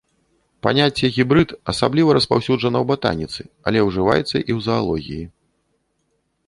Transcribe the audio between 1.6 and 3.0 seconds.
асабліва распаўсюджана ў